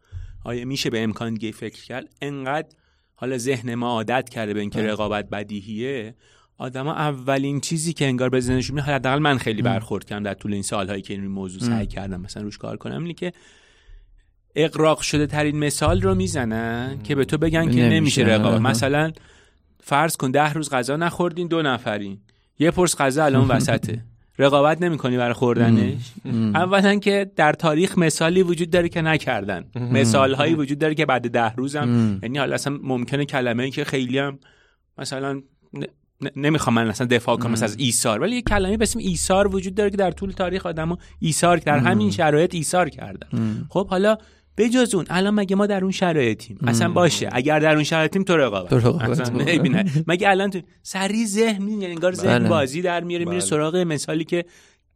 آیا 0.43 0.65
میشه 0.65 0.89
به 0.89 1.03
امکان 1.03 1.33
دیگه 1.33 1.51
فکر 1.51 1.83
کرد؟ 1.83 2.05
انقدر 2.21 2.67
حالا 3.15 3.37
ذهن 3.37 3.75
ما 3.75 3.87
عادت 3.87 4.29
کرده 4.29 4.53
به 4.53 4.59
اینکه 4.59 4.81
رقابت 4.81 5.29
بدیهیه 5.29 6.15
آدما 6.57 6.93
اولین 6.93 7.59
چیزی 7.61 7.93
که 7.93 8.05
انگار 8.05 8.29
به 8.29 8.39
ذهنشون 8.39 8.75
میاد 8.75 8.87
حداقل 8.87 9.19
من 9.19 9.37
خیلی 9.37 9.61
برخورد 9.61 10.05
کردم 10.05 10.23
در 10.23 10.33
طول 10.33 10.53
این 10.53 10.63
سالهایی 10.63 11.01
که 11.01 11.13
این 11.13 11.27
موضوع 11.27 11.61
سعی 11.61 11.87
کردم 11.87 12.21
مثلا 12.21 12.43
روش 12.43 12.57
کار 12.57 12.77
کنم 12.77 13.01
اینه 13.01 13.13
که 13.13 13.31
اقراق 14.55 15.01
شده 15.01 15.27
ترین 15.27 15.59
مثال 15.59 16.01
رو 16.01 16.15
می‌زنن 16.15 16.99
که 17.03 17.15
به 17.15 17.25
تو 17.25 17.37
بگن 17.37 17.71
که 17.71 17.89
نمیشه. 17.89 18.21
رقابت. 18.21 18.61
مثلا 18.61 19.11
فرض 19.83 20.17
کن 20.17 20.31
ده 20.31 20.53
روز 20.53 20.69
غذا 20.69 20.95
نخوردین 20.95 21.47
دو 21.47 21.61
نفرین. 21.61 22.19
یه 22.59 22.71
پرس 22.71 22.95
غذا 22.95 23.25
الان 23.25 23.47
وسطه. 23.55 24.10
رقابت 24.37 24.81
نمی‌کنی 24.81 25.17
برای 25.17 25.33
خوردنش؟ 25.33 26.11
اولا 26.55 26.95
که 26.95 27.31
در 27.35 27.53
تاریخ 27.53 27.97
مثالی 27.97 28.43
وجود 28.43 28.69
داره 28.69 28.89
که 28.89 29.01
نکردن. 29.01 29.65
مثال 29.75 30.33
هایی 30.33 30.53
وجود 30.53 30.79
داره 30.79 30.95
که 30.95 31.05
بعد 31.05 31.29
ده 31.29 31.53
روزم. 31.55 32.19
یعنی 32.23 32.37
حالا 32.37 32.53
اصلا 32.53 32.79
ممکنه 32.83 33.25
کلمه 33.25 33.63
ای 33.63 33.71
که 33.71 33.83
خیلی 33.83 34.17
هم 34.17 34.39
مثلا 34.97 35.41
نمی‌خوام 36.35 36.75
من 36.75 36.87
اصلا 36.87 37.07
دفاع 37.07 37.37
کنم 37.37 37.53
از 37.53 37.75
ایثار. 37.79 38.21
ولی 38.21 38.35
یه 38.35 38.41
کلمه 38.41 38.77
به 38.77 38.83
اسم 38.83 38.99
ایثار 38.99 39.55
وجود 39.55 39.75
داره 39.75 39.89
که 39.89 39.97
در 39.97 40.11
طول 40.11 40.31
تاریخ 40.31 40.65
آدما 40.65 40.97
ایثار 41.19 41.57
در 41.57 41.77
همین 41.77 42.11
شرایط 42.11 42.55
ایثار 42.55 42.89
کردن. 42.89 43.27
خب 43.69 43.87
حالا 43.87 44.17
به 44.55 44.69
جز 44.69 44.95
اون 44.95 45.05
الان 45.09 45.33
مگه 45.33 45.55
ما 45.55 45.65
در 45.67 45.83
اون 45.83 45.91
شرایطیم؟ 45.91 46.57
اصلا 46.67 46.89
باشه. 46.89 47.29
اگر 47.31 47.59
در 47.59 47.73
اون 47.73 47.83
شرایطیم 47.83 48.23
تو 48.23 48.37
رقابت. 48.37 49.31
مگه 50.07 50.29
الان 50.29 50.49
تو 50.49 50.61
سری 50.83 51.25
ذهن 51.25 51.67
یعنی 51.67 51.85
انگار 51.85 52.13
ذهن 52.13 52.39
بله. 52.39 52.49
بازی 52.49 52.81
در 52.81 53.03
میاره 53.03 53.25
میره 53.25 53.37
بله. 53.37 53.49
سراغ 53.49 53.75
مثالی 53.75 54.23
که 54.23 54.45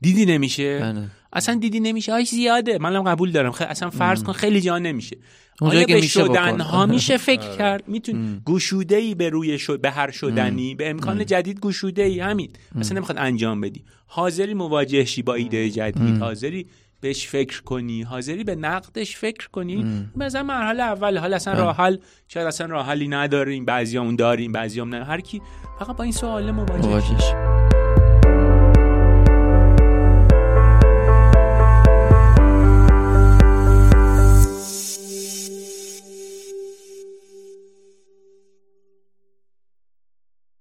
دیدی 0.01 0.25
نمیشه. 0.25 0.79
بله. 0.79 1.07
اصلا 1.33 1.55
دیدی 1.55 1.79
نمیشه. 1.79 2.13
آی 2.13 2.25
زیاده. 2.25 2.77
منم 2.77 3.03
قبول 3.03 3.31
دارم. 3.31 3.51
خ... 3.51 3.61
اصلا 3.61 3.89
فرض 3.89 4.23
کن 4.23 4.33
خیلی 4.33 4.61
جا 4.61 4.79
نمیشه. 4.79 5.17
آیا 5.61 5.85
به 5.85 6.01
شدن 6.01 6.59
ها 6.61 6.85
میشه 6.85 7.17
فکر 7.17 7.41
آره. 7.47 7.57
کرد. 7.57 7.87
میتون 7.87 8.41
گشوده 8.45 8.95
ای 8.95 9.15
به 9.15 9.29
روی 9.29 9.59
شد 9.59 9.81
به 9.81 9.91
هر 9.91 10.11
شدنی 10.11 10.75
به 10.75 10.89
امکان 10.89 11.25
جدید 11.25 11.59
گشوده 11.59 12.03
ای 12.03 12.19
همین 12.19 12.49
اصلا 12.79 12.97
نمی‌خواد 12.97 13.17
انجام 13.17 13.61
بدی. 13.61 13.83
حاضری 14.07 14.53
مواجه 14.53 15.05
شی 15.05 15.21
با 15.21 15.33
ایده 15.33 15.69
جدید. 15.69 16.17
حاضری 16.17 16.67
بهش 17.05 17.27
فکر 17.27 17.61
کنی. 17.61 18.01
حاضری 18.01 18.43
به 18.43 18.55
نقدش 18.55 19.17
فکر 19.17 19.49
کنی. 19.49 20.05
مثلا 20.15 20.43
مرحله 20.43 20.83
اول 20.83 21.17
حال 21.17 21.33
اصلا 21.33 21.53
راه 21.53 21.77
حل. 21.77 21.97
شاید 22.27 22.47
اصلا 22.47 22.67
راه 22.67 22.85
حلی 22.85 23.07
نداریم؟ 23.07 23.65
بعضیامون 23.65 24.15
داریم 24.15 24.51
بعضیام 24.51 24.95
نه. 24.95 25.05
هر 25.05 25.21
کی 25.21 25.41
فقط 25.79 25.97
با 25.97 26.03
این 26.03 26.13
سوال 26.13 26.51
مواجه. 26.51 27.54